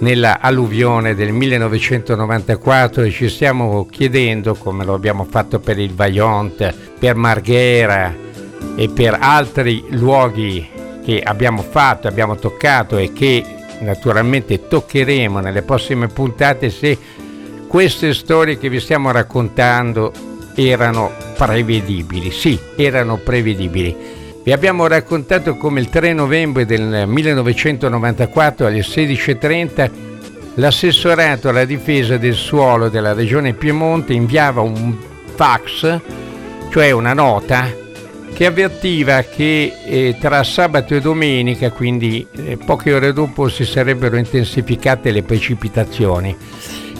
nella 0.00 0.40
alluvione 0.40 1.14
del 1.14 1.32
1994 1.32 3.04
e 3.04 3.10
ci 3.10 3.30
stiamo 3.30 3.86
chiedendo, 3.86 4.54
come 4.54 4.84
lo 4.84 4.92
abbiamo 4.92 5.24
fatto 5.24 5.58
per 5.58 5.78
il 5.78 5.94
Vaillant, 5.94 6.74
per 6.98 7.14
Marghera 7.14 8.14
e 8.76 8.90
per 8.90 9.16
altri 9.18 9.86
luoghi 9.88 10.68
che 11.02 11.22
abbiamo 11.22 11.62
fatto, 11.62 12.08
abbiamo 12.08 12.36
toccato 12.36 12.98
e 12.98 13.10
che 13.14 13.42
naturalmente 13.80 14.68
toccheremo 14.68 15.40
nelle 15.40 15.62
prossime 15.62 16.08
puntate 16.08 16.68
se 16.68 16.98
queste 17.68 18.14
storie 18.14 18.58
che 18.58 18.70
vi 18.70 18.80
stiamo 18.80 19.12
raccontando 19.12 20.12
erano 20.54 21.12
prevedibili. 21.36 22.32
Sì, 22.32 22.58
erano 22.74 23.18
prevedibili. 23.18 23.94
Vi 24.42 24.50
abbiamo 24.50 24.86
raccontato 24.86 25.56
come 25.56 25.80
il 25.80 25.90
3 25.90 26.14
novembre 26.14 26.64
del 26.64 27.04
1994 27.06 28.66
alle 28.66 28.80
16.30 28.80 29.90
l'assessorato 30.54 31.50
alla 31.50 31.66
difesa 31.66 32.16
del 32.16 32.34
suolo 32.34 32.88
della 32.88 33.12
regione 33.12 33.52
Piemonte 33.52 34.14
inviava 34.14 34.62
un 34.62 34.96
fax, 35.34 36.00
cioè 36.70 36.90
una 36.90 37.12
nota, 37.12 37.70
che 38.32 38.46
avvertiva 38.46 39.22
che 39.22 39.72
eh, 39.86 40.16
tra 40.18 40.42
sabato 40.42 40.94
e 40.94 41.00
domenica, 41.00 41.70
quindi 41.70 42.26
eh, 42.32 42.56
poche 42.56 42.94
ore 42.94 43.12
dopo, 43.12 43.48
si 43.48 43.64
sarebbero 43.64 44.16
intensificate 44.16 45.12
le 45.12 45.22
precipitazioni 45.22 46.36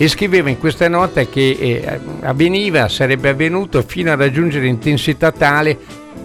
e 0.01 0.07
scriveva 0.07 0.49
in 0.49 0.59
questa 0.59 0.89
nota 0.89 1.27
che 1.27 1.57
eh, 1.59 2.01
avveniva, 2.21 2.89
sarebbe 2.89 3.31
avvenuto 3.31 3.83
fino 3.83 4.13
a 4.13 4.15
raggiungere 4.15 4.69
intensità 4.69 5.33
tale 5.33 5.77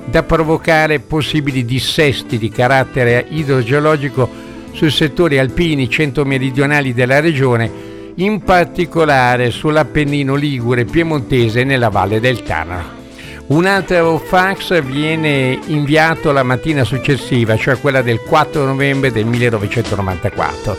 da 0.06 0.22
provocare 0.22 1.00
possibili 1.00 1.66
dissesti 1.66 2.38
di 2.38 2.50
carattere 2.50 3.26
idrogeologico 3.30 4.30
sui 4.74 4.92
settori 4.92 5.40
alpini 5.40 5.90
centro-meridionali 5.90 6.94
della 6.94 7.20
regione, 7.20 7.72
in 8.16 8.44
particolare 8.44 9.50
sull'Appennino 9.50 10.36
Ligure 10.36 10.86
piemontese 10.86 11.62
e 11.62 11.64
nella 11.64 11.90
valle 11.90 12.20
del 12.20 12.44
Tanaro. 12.44 13.03
Un 13.46 13.66
altro 13.66 14.18
fax 14.20 14.82
viene 14.82 15.60
inviato 15.66 16.32
la 16.32 16.44
mattina 16.44 16.86
successiva, 16.86 17.58
cioè 17.58 17.78
quella 17.78 18.02
del 18.02 18.22
4 18.22 18.66
novembre 18.66 19.12
del 19.12 19.26
1994. 19.26 20.78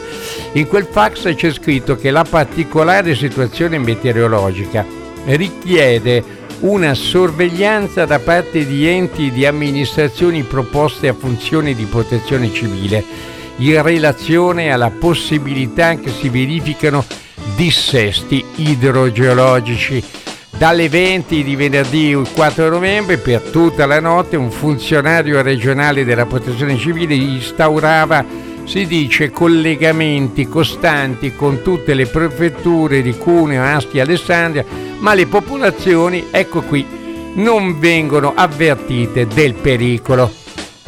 In 0.53 0.67
quel 0.67 0.87
fax 0.91 1.35
c'è 1.35 1.53
scritto 1.53 1.97
che 1.97 2.11
la 2.11 2.25
particolare 2.25 3.15
situazione 3.15 3.79
meteorologica 3.79 4.85
richiede 5.27 6.43
una 6.61 6.95
sorveglianza 6.95 8.07
da 8.07 8.19
parte 8.19 8.65
di 8.65 8.87
enti 8.87 9.31
di 9.31 9.45
amministrazioni 9.45 10.43
proposte 10.43 11.09
a 11.09 11.15
funzioni 11.15 11.75
di 11.75 11.85
protezione 11.85 12.51
civile 12.51 13.05
in 13.57 13.83
relazione 13.83 14.73
alla 14.73 14.91
possibilità 14.91 15.97
che 15.97 16.11
si 16.11 16.29
verificano 16.29 17.05
dissesti 17.57 18.45
idrogeologici 18.57 20.03
dalle 20.57 20.89
20 20.89 21.43
di 21.43 21.57
venerdì 21.57 22.17
4 22.35 22.69
novembre 22.69 23.19
per 23.19 23.41
tutta 23.41 23.87
la 23.87 24.01
notte 24.01 24.37
un 24.37 24.51
funzionario 24.51 25.43
regionale 25.43 26.05
della 26.05 26.27
protezione 26.27 26.77
civile 26.77 27.15
instaurava, 27.15 28.25
si 28.65 28.87
dice, 28.87 29.31
collegamenti 29.31 30.49
costanti 30.49 31.35
con 31.35 31.63
tutte 31.63 31.95
le 31.95 32.07
prefetture 32.07 33.03
di 33.03 33.17
Cuneo, 33.17 33.63
Asti 33.63 33.99
e 33.99 34.03
Alessandria, 34.03 34.65
ma 34.99 35.13
le 35.15 35.27
popolazioni, 35.27 36.29
ecco 36.31 36.63
qui, 36.63 36.87
non 37.35 37.79
vengono 37.79 38.33
avvertite 38.35 39.27
del 39.27 39.55
pericolo. 39.55 40.33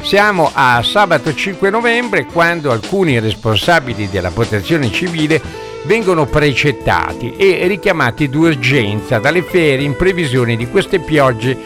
Siamo 0.00 0.50
a 0.55 0.81
sabato 0.85 1.35
5 1.35 1.68
novembre 1.68 2.26
quando 2.26 2.70
alcuni 2.70 3.18
responsabili 3.18 4.09
della 4.09 4.31
protezione 4.31 4.90
civile 4.92 5.65
vengono 5.87 6.27
precettati 6.27 7.35
e 7.37 7.66
richiamati 7.66 8.29
d'urgenza 8.29 9.18
dalle 9.18 9.42
ferie 9.42 9.87
in 9.87 9.96
previsione 9.96 10.57
di 10.57 10.68
queste 10.68 10.99
piogge 10.99 11.57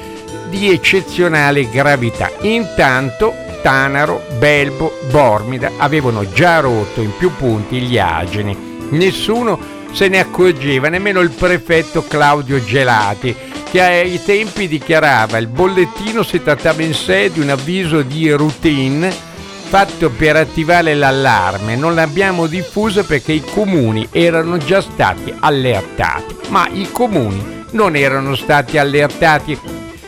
di 0.48 0.70
eccezionale 0.70 1.68
gravità. 1.68 2.30
Intanto 2.42 3.34
Tanaro, 3.62 4.22
Belbo, 4.38 4.92
Bormida 5.10 5.72
avevano 5.78 6.30
già 6.30 6.60
rotto 6.60 7.00
in 7.00 7.12
più 7.16 7.34
punti 7.34 7.80
gli 7.80 7.98
ageni. 7.98 8.56
Nessuno 8.90 9.58
se 9.92 10.08
ne 10.08 10.20
accorgeva, 10.20 10.88
nemmeno 10.88 11.20
il 11.20 11.30
prefetto 11.30 12.04
Claudio 12.06 12.62
Gelati, 12.62 13.34
che 13.70 13.80
ai 13.80 14.20
tempi 14.24 14.68
dichiarava 14.68 15.38
il 15.38 15.46
bollettino 15.46 16.22
si 16.22 16.42
trattava 16.42 16.82
in 16.82 16.94
sé 16.94 17.30
di 17.32 17.40
un 17.40 17.50
avviso 17.50 18.02
di 18.02 18.30
routine 18.30 19.28
fatto 19.70 20.10
per 20.10 20.34
attivare 20.34 20.94
l'allarme, 20.94 21.76
non 21.76 21.94
l'abbiamo 21.94 22.48
diffuso 22.48 23.04
perché 23.04 23.30
i 23.30 23.44
comuni 23.54 24.08
erano 24.10 24.56
già 24.56 24.80
stati 24.80 25.32
allertati, 25.38 26.34
ma 26.48 26.68
i 26.72 26.88
comuni 26.90 27.66
non 27.70 27.94
erano 27.94 28.34
stati 28.34 28.78
allertati. 28.78 29.56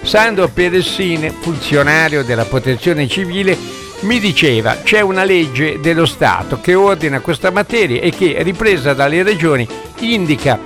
Sandro 0.02 0.48
Peressine, 0.48 1.30
funzionario 1.30 2.24
della 2.24 2.44
protezione 2.44 3.06
civile, 3.06 3.56
mi 4.00 4.18
diceva 4.18 4.78
c'è 4.82 4.98
una 4.98 5.22
legge 5.22 5.78
dello 5.78 6.06
Stato 6.06 6.60
che 6.60 6.74
ordina 6.74 7.20
questa 7.20 7.52
materia 7.52 8.00
e 8.00 8.10
che, 8.10 8.34
ripresa 8.40 8.94
dalle 8.94 9.22
regioni, 9.22 9.64
indica 10.00 10.58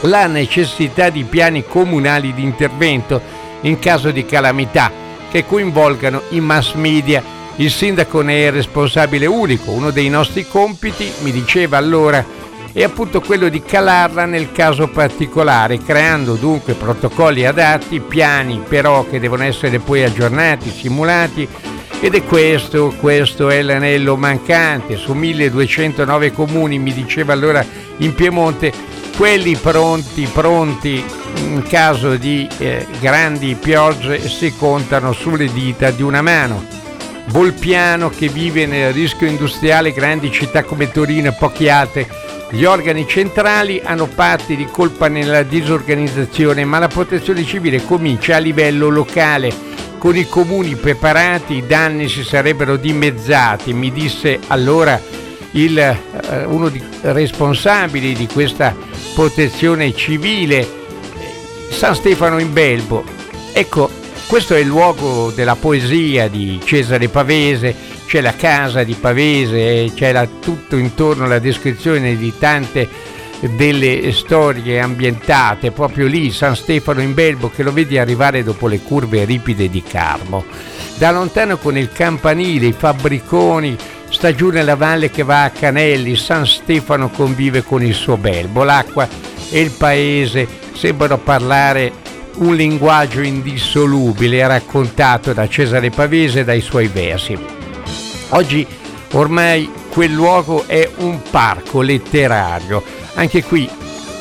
la 0.00 0.26
necessità 0.26 1.10
di 1.10 1.22
piani 1.22 1.64
comunali 1.64 2.34
di 2.34 2.42
intervento 2.42 3.22
in 3.60 3.78
caso 3.78 4.10
di 4.10 4.26
calamità 4.26 4.90
che 5.30 5.46
coinvolgano 5.46 6.22
i 6.30 6.40
mass 6.40 6.74
media. 6.74 7.35
Il 7.56 7.70
sindaco 7.70 8.20
ne 8.20 8.46
è 8.46 8.50
responsabile 8.50 9.24
unico. 9.24 9.70
Uno 9.70 9.90
dei 9.90 10.10
nostri 10.10 10.46
compiti, 10.46 11.10
mi 11.22 11.32
diceva 11.32 11.78
allora, 11.78 12.24
è 12.70 12.82
appunto 12.82 13.22
quello 13.22 13.48
di 13.48 13.62
calarla 13.62 14.26
nel 14.26 14.52
caso 14.52 14.88
particolare, 14.88 15.78
creando 15.78 16.34
dunque 16.34 16.74
protocolli 16.74 17.46
adatti, 17.46 18.00
piani 18.00 18.62
però 18.68 19.06
che 19.08 19.18
devono 19.18 19.44
essere 19.44 19.78
poi 19.78 20.02
aggiornati, 20.04 20.70
simulati 20.70 21.48
ed 21.98 22.14
è 22.14 22.22
questo, 22.24 22.94
questo 23.00 23.48
è 23.48 23.62
l'anello 23.62 24.16
mancante. 24.16 24.96
Su 24.96 25.14
1209 25.14 26.32
comuni, 26.32 26.78
mi 26.78 26.92
diceva 26.92 27.32
allora 27.32 27.64
in 27.98 28.14
Piemonte, 28.14 28.70
quelli 29.16 29.56
pronti, 29.56 30.28
pronti 30.30 31.02
in 31.38 31.62
caso 31.66 32.16
di 32.16 32.46
eh, 32.58 32.86
grandi 33.00 33.56
piogge 33.58 34.28
si 34.28 34.54
contano 34.54 35.14
sulle 35.14 35.50
dita 35.50 35.90
di 35.90 36.02
una 36.02 36.20
mano. 36.20 36.84
Volpiano 37.28 38.08
che 38.08 38.28
vive 38.28 38.66
nel 38.66 38.92
rischio 38.92 39.26
industriale 39.26 39.92
grandi 39.92 40.30
città 40.30 40.62
come 40.62 40.90
Torino 40.90 41.28
e 41.28 41.36
poche 41.38 41.68
altre. 41.68 42.08
Gli 42.50 42.64
organi 42.64 43.06
centrali 43.08 43.80
hanno 43.84 44.06
parte 44.06 44.54
di 44.54 44.66
colpa 44.66 45.08
nella 45.08 45.42
disorganizzazione, 45.42 46.64
ma 46.64 46.78
la 46.78 46.88
protezione 46.88 47.44
civile 47.44 47.84
comincia 47.84 48.36
a 48.36 48.38
livello 48.38 48.88
locale. 48.88 49.52
Con 49.98 50.16
i 50.16 50.28
comuni 50.28 50.76
preparati 50.76 51.54
i 51.54 51.66
danni 51.66 52.08
si 52.08 52.22
sarebbero 52.22 52.76
dimezzati, 52.76 53.72
mi 53.72 53.90
disse 53.90 54.38
allora 54.46 55.00
il, 55.52 55.78
eh, 55.78 56.44
uno 56.44 56.68
dei 56.68 56.82
responsabili 57.00 58.14
di 58.14 58.28
questa 58.28 58.74
protezione 59.14 59.94
civile, 59.94 60.66
San 61.70 61.94
Stefano 61.94 62.38
in 62.38 62.52
Belbo. 62.52 63.04
Ecco, 63.52 63.90
questo 64.26 64.54
è 64.54 64.58
il 64.58 64.66
luogo 64.66 65.30
della 65.30 65.54
poesia 65.54 66.28
di 66.28 66.60
Cesare 66.64 67.08
Pavese, 67.08 67.74
c'è 68.06 68.20
la 68.20 68.34
casa 68.34 68.82
di 68.82 68.94
Pavese, 68.94 69.92
c'è 69.94 70.10
la, 70.10 70.26
tutto 70.26 70.76
intorno 70.76 71.26
la 71.26 71.38
descrizione 71.38 72.16
di 72.16 72.32
tante 72.36 72.88
delle 73.40 74.12
storie 74.12 74.80
ambientate 74.80 75.70
proprio 75.70 76.06
lì, 76.06 76.32
San 76.32 76.56
Stefano 76.56 77.00
in 77.00 77.14
Belbo, 77.14 77.50
che 77.50 77.62
lo 77.62 77.72
vedi 77.72 77.98
arrivare 77.98 78.42
dopo 78.42 78.66
le 78.66 78.80
curve 78.80 79.24
ripide 79.24 79.68
di 79.68 79.82
Carmo. 79.82 80.44
Da 80.96 81.12
lontano 81.12 81.56
con 81.58 81.76
il 81.76 81.92
campanile, 81.92 82.66
i 82.66 82.74
fabbriconi, 82.76 83.76
sta 84.08 84.34
giù 84.34 84.50
nella 84.50 84.76
valle 84.76 85.10
che 85.10 85.22
va 85.22 85.44
a 85.44 85.50
Canelli, 85.50 86.16
San 86.16 86.46
Stefano 86.46 87.10
convive 87.10 87.62
con 87.62 87.82
il 87.82 87.94
suo 87.94 88.16
belbo, 88.16 88.64
l'acqua 88.64 89.06
e 89.50 89.60
il 89.60 89.70
paese 89.70 90.48
sembrano 90.72 91.18
parlare 91.18 92.04
un 92.36 92.54
linguaggio 92.54 93.20
indissolubile 93.20 94.46
raccontato 94.46 95.32
da 95.32 95.48
Cesare 95.48 95.90
Pavese 95.90 96.44
dai 96.44 96.60
suoi 96.60 96.88
versi. 96.88 97.38
Oggi 98.30 98.66
ormai 99.12 99.70
quel 99.90 100.12
luogo 100.12 100.64
è 100.66 100.88
un 100.98 101.20
parco 101.30 101.80
letterario, 101.80 102.82
anche 103.14 103.42
qui 103.42 103.68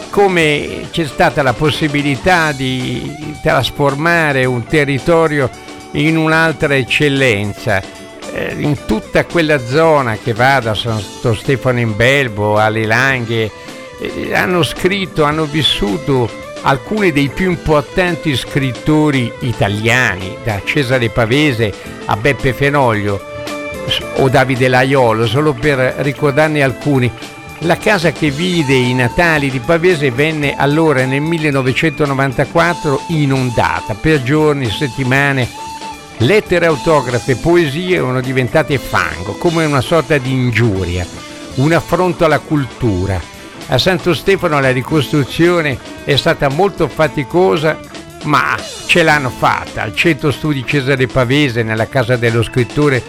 come 0.09 0.87
c'è 0.91 1.05
stata 1.05 1.41
la 1.41 1.53
possibilità 1.53 2.51
di 2.51 3.13
trasformare 3.41 4.45
un 4.45 4.65
territorio 4.65 5.49
in 5.91 6.17
un'altra 6.17 6.75
eccellenza 6.75 7.81
eh, 8.35 8.53
in 8.57 8.85
tutta 8.85 9.25
quella 9.25 9.57
zona 9.59 10.17
che 10.21 10.33
va 10.33 10.59
da 10.59 10.73
Santo 10.73 11.33
Stefano 11.33 11.79
in 11.79 11.95
Belbo 11.95 12.57
alle 12.57 12.85
Langhe, 12.85 13.49
eh, 13.99 14.33
hanno 14.33 14.61
scritto, 14.61 15.23
hanno 15.23 15.45
vissuto 15.45 16.29
alcuni 16.65 17.11
dei 17.11 17.29
più 17.29 17.49
importanti 17.49 18.35
scrittori 18.35 19.31
italiani, 19.39 20.37
da 20.43 20.61
Cesare 20.63 21.09
Pavese 21.09 21.73
a 22.05 22.15
Beppe 22.17 22.53
Fenoglio 22.53 23.33
o 24.17 24.29
Davide 24.29 24.67
Laiolo, 24.67 25.27
solo 25.27 25.53
per 25.53 25.77
ricordarne 25.99 26.61
alcuni. 26.61 27.11
La 27.59 27.77
casa 27.77 28.11
che 28.11 28.29
vide 28.29 28.73
i 28.73 28.93
Natali 28.93 29.49
di 29.49 29.59
Pavese 29.59 30.11
venne 30.11 30.55
allora 30.55 31.05
nel 31.05 31.21
1994 31.21 33.01
inondata 33.09 33.93
per 33.93 34.21
giorni, 34.23 34.69
settimane 34.69 35.63
Lettere 36.19 36.65
autografe 36.65 37.33
e 37.33 37.35
poesie 37.35 37.97
erano 37.97 38.21
diventate 38.21 38.77
fango, 38.77 39.33
come 39.33 39.65
una 39.65 39.81
sorta 39.81 40.17
di 40.17 40.31
ingiuria, 40.31 41.05
un 41.55 41.73
affronto 41.73 42.23
alla 42.23 42.39
cultura. 42.39 43.34
A 43.67 43.79
Santo 43.79 44.13
Stefano 44.13 44.59
la 44.59 44.71
ricostruzione 44.71 45.77
è 46.03 46.15
stata 46.15 46.49
molto 46.49 46.87
faticosa, 46.87 47.79
ma 48.25 48.55
ce 48.85 49.01
l'hanno 49.01 49.29
fatta. 49.29 49.81
Al 49.81 49.95
centro 49.95 50.31
studi 50.31 50.63
Cesare 50.65 51.07
Pavese, 51.07 51.63
nella 51.63 51.87
casa 51.87 52.15
dello 52.15 52.43
scrittore, 52.43 53.01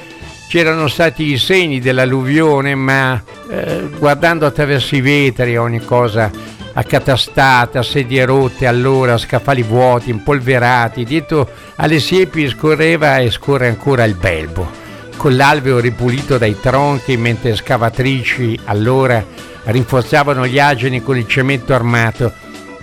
c'erano 0.48 0.88
stati 0.88 1.24
i 1.24 1.36
segni 1.36 1.78
dell'alluvione, 1.78 2.74
ma 2.74 3.22
eh, 3.50 3.88
guardando 3.98 4.46
attraverso 4.46 4.96
i 4.96 5.02
vetri 5.02 5.58
ogni 5.58 5.84
cosa 5.84 6.30
accatastata, 6.72 7.82
sedie 7.82 8.24
rotte 8.24 8.66
allora, 8.66 9.18
scaffali 9.18 9.62
vuoti, 9.62 10.10
impolverati, 10.10 11.04
dietro 11.04 11.48
alle 11.76 12.00
siepi 12.00 12.48
scorreva 12.48 13.18
e 13.18 13.30
scorre 13.30 13.68
ancora 13.68 14.04
il 14.04 14.14
belbo, 14.14 14.70
con 15.16 15.36
l'alveo 15.36 15.78
ripulito 15.78 16.38
dai 16.38 16.58
tronchi 16.60 17.16
mentre 17.16 17.56
scavatrici 17.56 18.60
allora 18.64 19.24
rinforzavano 19.66 20.46
gli 20.46 20.58
ageni 20.58 21.02
con 21.02 21.16
il 21.16 21.26
cemento 21.26 21.74
armato. 21.74 22.32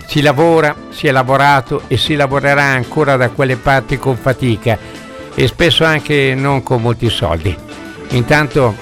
Si 0.06 0.20
lavora, 0.20 0.74
si 0.90 1.06
è 1.06 1.10
lavorato 1.10 1.82
e 1.88 1.96
si 1.96 2.14
lavorerà 2.14 2.64
ancora 2.64 3.16
da 3.16 3.30
quelle 3.30 3.56
parti 3.56 3.98
con 3.98 4.16
fatica 4.16 4.78
e 5.34 5.46
spesso 5.46 5.84
anche 5.84 6.34
non 6.36 6.62
con 6.62 6.82
molti 6.82 7.10
soldi. 7.10 7.56
Intanto, 8.10 8.74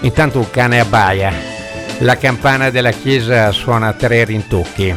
intanto 0.00 0.38
un 0.38 0.50
cane 0.50 0.80
abbaia 0.80 1.52
la 2.02 2.16
campana 2.16 2.70
della 2.70 2.90
chiesa 2.90 3.52
suona 3.52 3.92
tre 3.92 4.24
rintocchi. 4.24 4.92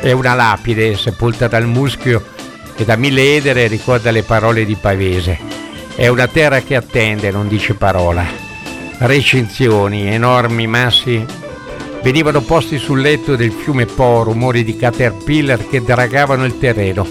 È 0.00 0.12
una 0.12 0.34
lapide 0.34 0.94
sepolta 0.94 1.48
dal 1.48 1.66
muschio 1.66 2.22
e 2.76 2.84
da 2.84 2.96
mille 2.96 3.36
edere 3.36 3.66
ricorda 3.68 4.10
le 4.10 4.22
parole 4.22 4.66
di 4.66 4.74
Pavese. 4.74 5.38
È 5.94 6.08
una 6.08 6.26
terra 6.26 6.60
che 6.60 6.76
attende, 6.76 7.30
non 7.30 7.48
dice 7.48 7.72
parola. 7.74 8.24
Recinzioni, 8.98 10.08
enormi 10.08 10.66
massi 10.66 11.24
venivano 12.02 12.40
posti 12.40 12.78
sul 12.78 13.00
letto 13.00 13.36
del 13.36 13.52
fiume 13.52 13.86
Po, 13.86 14.22
rumori 14.22 14.64
di 14.64 14.76
caterpillar 14.76 15.68
che 15.68 15.82
dragavano 15.82 16.44
il 16.44 16.58
terreno. 16.58 17.06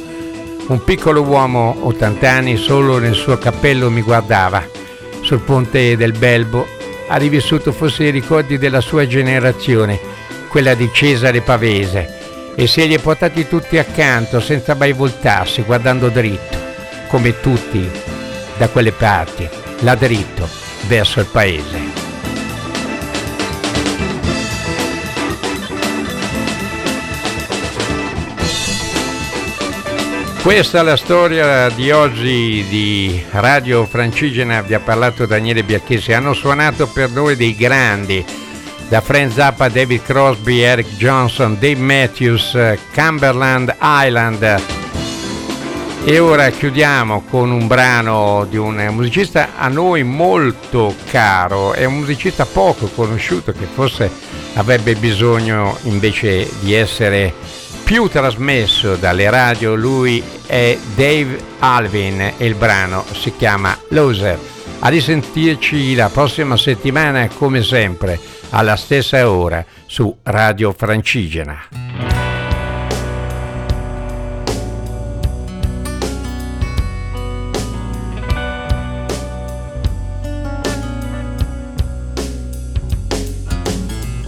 Un 0.68 0.84
piccolo 0.84 1.22
uomo, 1.22 1.76
80 1.82 2.30
anni, 2.30 2.58
solo 2.58 2.98
nel 2.98 3.16
suo 3.16 3.38
cappello 3.38 3.90
mi 3.90 4.02
guardava. 4.02 4.64
Sul 5.22 5.40
ponte 5.40 5.98
del 5.98 6.14
Belbo 6.14 6.66
ha 7.08 7.18
rivissuto 7.18 7.72
forse 7.72 8.06
i 8.06 8.12
ricordi 8.12 8.58
della 8.58 8.82
sua 8.82 9.08
generazione, 9.08 10.00
quella 10.48 10.76
di 10.76 10.90
Cesare 10.94 11.42
Pavese, 11.42 12.54
e 12.56 12.68
se 12.68 12.86
li 12.86 12.94
è 12.94 13.00
portati 13.00 13.48
tutti 13.48 13.78
accanto 13.78 14.40
senza 14.40 14.76
mai 14.76 14.94
voltarsi, 14.94 15.64
guardando 15.64 16.10
dritto, 16.10 16.58
come 17.08 17.40
tutti 17.40 17.90
da 18.58 18.68
quelle 18.68 18.92
parti, 18.92 19.48
là 19.80 19.96
dritto, 19.96 20.48
verso 20.88 21.20
il 21.20 21.28
paese. 21.32 21.99
Questa 30.50 30.80
è 30.80 30.84
la 30.84 30.98
storia 30.98 31.70
di 31.70 31.92
oggi 31.92 32.66
di 32.68 33.24
Radio 33.34 33.86
Francigena, 33.86 34.62
vi 34.62 34.74
ha 34.74 34.80
parlato 34.80 35.28
Daniele 35.28 35.62
Biacchesi, 35.62 36.12
hanno 36.12 36.34
suonato 36.34 36.88
per 36.88 37.12
noi 37.12 37.36
dei 37.36 37.56
grandi, 37.56 38.26
da 38.88 39.00
Frank 39.00 39.32
Zappa, 39.32 39.70
David 39.70 40.02
Crosby, 40.02 40.58
Eric 40.62 40.96
Johnson, 40.96 41.54
Dave 41.60 41.76
Matthews, 41.80 42.58
Cumberland 42.96 43.76
Island. 43.80 44.60
E 46.04 46.18
ora 46.18 46.50
chiudiamo 46.50 47.26
con 47.30 47.52
un 47.52 47.68
brano 47.68 48.48
di 48.50 48.58
un 48.58 48.88
musicista 48.90 49.50
a 49.56 49.68
noi 49.68 50.02
molto 50.02 50.96
caro, 51.12 51.74
è 51.74 51.86
un 51.86 51.98
musicista 51.98 52.48
poco 52.48 52.88
conosciuto 52.88 53.52
che 53.52 53.68
forse 53.72 54.10
avrebbe 54.56 54.96
bisogno 54.96 55.78
invece 55.84 56.50
di 56.62 56.74
essere 56.74 57.36
più 57.90 58.08
trasmesso 58.08 58.98
dalle 58.98 59.32
radio 59.32 59.74
lui 59.74 60.24
è 60.46 60.78
Dave 60.94 61.40
Alvin 61.58 62.22
e 62.38 62.46
il 62.46 62.54
brano 62.54 63.04
si 63.14 63.34
chiama 63.36 63.76
Loser. 63.90 64.38
A 64.82 64.90
risentirci 64.90 65.96
la 65.96 66.08
prossima 66.10 66.56
settimana 66.56 67.28
come 67.30 67.64
sempre 67.64 68.20
alla 68.52 68.76
stessa 68.76 69.28
ora 69.28 69.66
su 69.88 70.16
Radio 70.22 70.72
Francigena. 70.72 71.68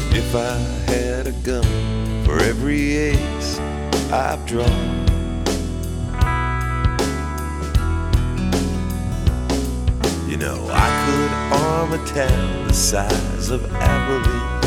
If 0.10 0.34
I 0.34 0.58
had 0.88 1.28
a 1.28 1.34
gun 1.43 2.24
for 2.24 2.41
every 2.41 2.97
age 2.97 3.31
I've 4.13 4.45
drawn. 4.45 4.67
You 10.28 10.36
know, 10.36 10.67
I 10.69 10.89
could 11.06 11.32
arm 11.58 11.93
a 11.93 12.06
town 12.06 12.67
the 12.67 12.74
size 12.74 13.50
of 13.50 13.63
Abilene. 13.74 14.60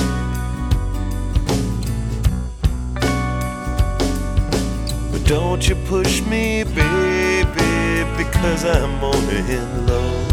But 5.13 5.25
don't 5.27 5.69
you 5.69 5.75
push 5.89 6.23
me, 6.23 6.65
baby, 6.65 7.45
because 8.17 8.65
I'm 8.65 9.05
only 9.05 9.41
in 9.41 9.87
love. 9.87 10.29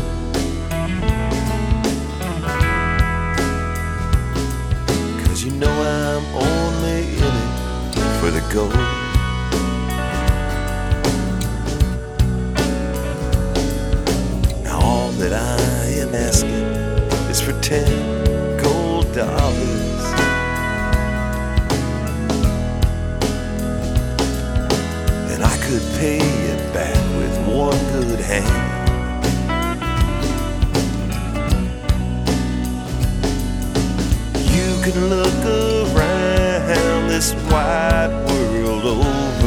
Cause 5.25 5.43
you 5.43 5.51
know 5.51 5.69
I'm 5.69 6.25
only 6.33 7.17
in 7.17 7.23
it 7.23 8.19
for 8.21 8.31
the 8.31 8.41
gold. 8.53 9.00
That 15.21 15.33
I 15.33 15.85
am 16.01 16.15
asking 16.15 16.65
is 17.29 17.39
for 17.39 17.53
ten 17.61 17.85
gold 18.57 19.05
dollars. 19.13 20.03
And 25.31 25.43
I 25.43 25.55
could 25.65 25.83
pay 25.99 26.17
it 26.17 26.73
back 26.73 26.97
with 27.19 27.35
one 27.47 27.77
good 27.93 28.19
hand. 28.19 28.69
You 34.57 34.69
can 34.81 35.07
look 35.07 35.41
around 35.45 37.09
this 37.09 37.35
wide 37.51 38.09
world 38.27 38.85
over. 38.85 39.40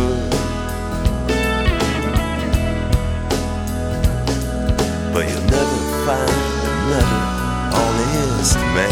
Honest 8.44 8.56
man. 8.74 8.90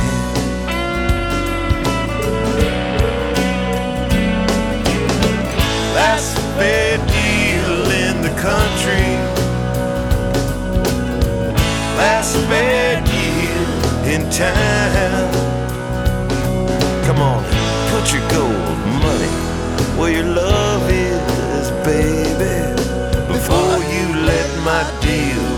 That's 5.94 6.36
a 6.36 6.40
fair 6.56 6.96
deal 6.96 7.90
in 7.90 8.22
the 8.22 8.34
country. 8.40 9.08
That's 11.96 12.34
a 12.34 12.46
fair 12.48 13.04
deal 13.04 14.12
in 14.12 14.30
town. 14.30 15.32
Come 17.04 17.18
on, 17.18 17.44
put 17.90 18.12
your 18.12 18.26
gold 18.30 18.78
money 19.02 19.34
where 19.98 20.12
your 20.12 20.34
love 20.34 20.90
is, 20.90 21.70
baby. 21.84 22.72
Before 23.28 23.78
you 23.92 24.24
let 24.24 24.48
my 24.64 24.82
deal 25.02 25.51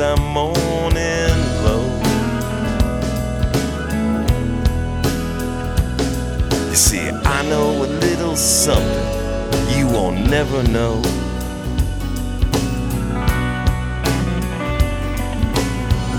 I'm 0.00 0.22
moaning 0.32 1.38
low. 1.64 1.84
You 6.68 6.76
see, 6.76 7.08
I 7.08 7.42
know 7.48 7.82
a 7.82 7.88
little 8.06 8.36
something 8.36 9.76
you 9.76 9.88
won't 9.88 10.30
never 10.30 10.62
know. 10.62 11.02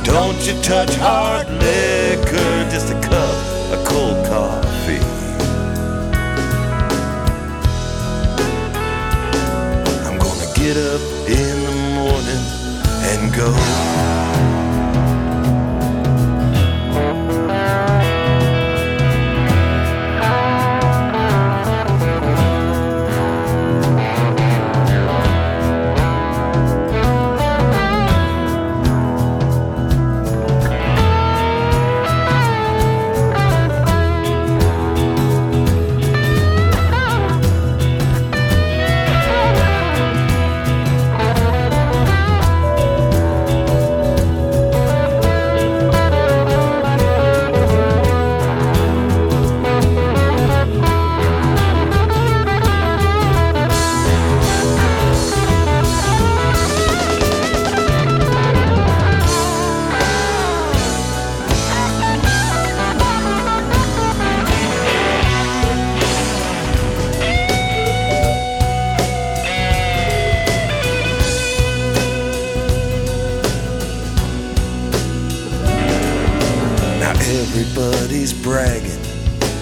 Don't 0.03 0.45
you 0.45 0.61
touch 0.61 0.93
hard 0.95 1.47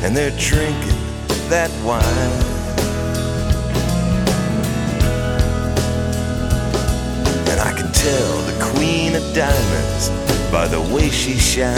and 0.08 0.16
they're 0.16 0.32
drinking 0.40 0.98
that 1.50 1.70
wine. 1.84 2.02
And 7.52 7.60
I 7.60 7.74
can 7.74 7.92
tell 7.92 8.38
the 8.44 8.58
queen 8.72 9.16
of 9.16 9.24
diamonds 9.36 10.08
by 10.50 10.66
the 10.70 10.80
way 10.96 11.10
she 11.10 11.34
shines. 11.34 11.76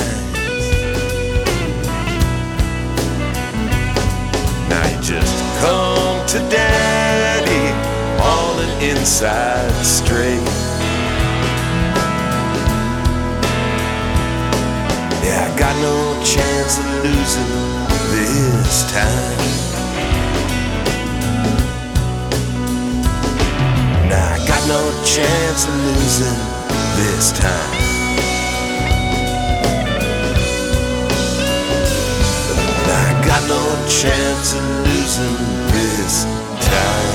Now 4.70 4.86
you 4.86 5.02
just 5.02 5.36
come 5.60 6.28
to 6.28 6.38
daddy, 6.54 7.74
all 8.22 8.60
an 8.60 8.84
inside 8.92 9.72
straight. 9.84 10.38
Yeah, 15.26 15.52
I 15.52 15.58
got 15.58 15.76
no 15.82 16.24
chance 16.24 16.78
of 16.78 16.86
losing 17.04 17.89
this 18.12 18.92
time. 18.92 19.38
Nah, 24.10 24.36
I 24.36 24.40
got 24.48 24.64
no 24.68 24.82
chance 25.06 25.68
of 25.68 25.76
losing 25.86 26.40
this 26.98 27.32
time. 27.32 27.74
Nah, 32.88 33.10
I 33.10 33.26
got 33.26 33.42
no 33.48 33.64
chance 33.88 34.54
of 34.54 34.64
losing 34.88 35.38
this 35.74 36.26
time. 36.66 37.09